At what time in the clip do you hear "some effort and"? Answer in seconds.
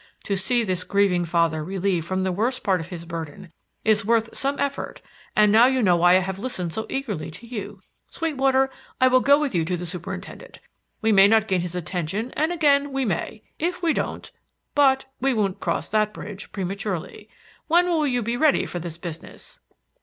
4.35-5.51